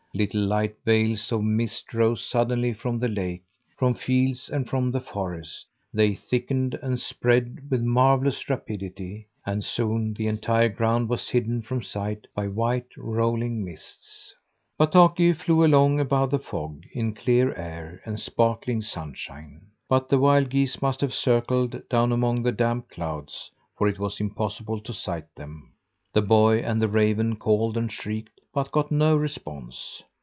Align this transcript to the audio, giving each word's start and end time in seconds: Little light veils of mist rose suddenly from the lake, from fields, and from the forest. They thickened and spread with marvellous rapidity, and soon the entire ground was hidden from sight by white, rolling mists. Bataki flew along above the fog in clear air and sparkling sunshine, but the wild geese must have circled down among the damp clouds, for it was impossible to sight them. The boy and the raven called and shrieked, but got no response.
Little 0.13 0.41
light 0.41 0.75
veils 0.83 1.31
of 1.31 1.41
mist 1.41 1.93
rose 1.93 2.21
suddenly 2.25 2.73
from 2.73 2.99
the 2.99 3.07
lake, 3.07 3.43
from 3.77 3.93
fields, 3.93 4.49
and 4.49 4.67
from 4.67 4.91
the 4.91 4.99
forest. 4.99 5.67
They 5.93 6.15
thickened 6.15 6.77
and 6.83 6.99
spread 6.99 7.69
with 7.71 7.79
marvellous 7.81 8.49
rapidity, 8.49 9.29
and 9.45 9.63
soon 9.63 10.13
the 10.13 10.27
entire 10.27 10.67
ground 10.67 11.07
was 11.07 11.29
hidden 11.29 11.61
from 11.61 11.81
sight 11.81 12.27
by 12.35 12.49
white, 12.49 12.89
rolling 12.97 13.63
mists. 13.63 14.35
Bataki 14.77 15.31
flew 15.33 15.63
along 15.65 16.01
above 16.01 16.31
the 16.31 16.39
fog 16.39 16.83
in 16.91 17.13
clear 17.15 17.53
air 17.55 18.01
and 18.05 18.19
sparkling 18.19 18.81
sunshine, 18.81 19.61
but 19.87 20.09
the 20.09 20.19
wild 20.19 20.49
geese 20.49 20.81
must 20.81 20.99
have 20.99 21.13
circled 21.13 21.87
down 21.87 22.11
among 22.11 22.43
the 22.43 22.51
damp 22.51 22.89
clouds, 22.89 23.49
for 23.77 23.87
it 23.87 23.97
was 23.97 24.19
impossible 24.19 24.81
to 24.81 24.91
sight 24.91 25.33
them. 25.37 25.71
The 26.11 26.21
boy 26.21 26.57
and 26.59 26.81
the 26.81 26.89
raven 26.89 27.37
called 27.37 27.77
and 27.77 27.89
shrieked, 27.89 28.31
but 28.53 28.69
got 28.73 28.91
no 28.91 29.15
response. 29.15 30.03